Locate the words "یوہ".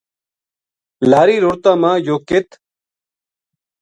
2.05-2.19